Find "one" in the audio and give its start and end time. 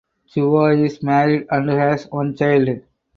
2.09-2.35